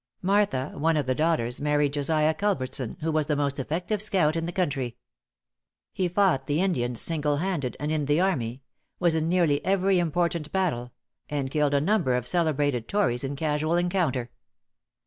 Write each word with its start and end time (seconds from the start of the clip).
Martha, 0.23 0.71
one 0.75 0.97
of 0.97 1.05
the 1.05 1.13
daughters, 1.13 1.61
married 1.61 1.93
Josiah 1.93 2.33
Culbertson, 2.33 2.97
who 3.01 3.11
was 3.11 3.27
the 3.27 3.35
most 3.35 3.59
effective 3.59 4.01
scout 4.01 4.35
in 4.35 4.47
the 4.47 4.51
country. 4.51 4.97
He 5.93 6.07
fought 6.07 6.47
the 6.47 6.59
Indians 6.59 6.99
singlehanded 6.99 7.75
and 7.79 7.91
in 7.91 8.05
the 8.05 8.19
army; 8.19 8.63
was 8.97 9.13
in 9.13 9.29
nearly 9.29 9.63
every 9.63 9.99
important 9.99 10.51
battle; 10.51 10.91
and 11.29 11.51
killed 11.51 11.75
a 11.75 11.79
number 11.81 12.15
of 12.15 12.25
celebrated 12.25 12.87
tories 12.87 13.23
in 13.23 13.35
casual 13.35 13.75
encounter. 13.75 14.31